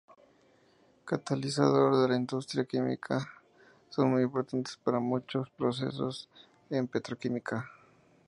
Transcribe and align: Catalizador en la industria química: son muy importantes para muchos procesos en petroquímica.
Catalizador 1.05 1.91
en 2.05 2.09
la 2.09 2.15
industria 2.15 2.65
química: 2.65 3.19
son 3.91 4.09
muy 4.09 4.23
importantes 4.23 4.75
para 4.77 4.99
muchos 4.99 5.47
procesos 5.51 6.27
en 6.71 6.87
petroquímica. 6.87 7.69